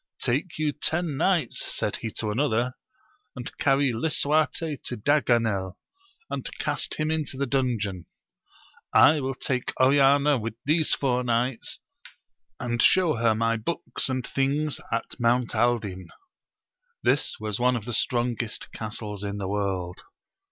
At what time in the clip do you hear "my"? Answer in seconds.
13.35-13.57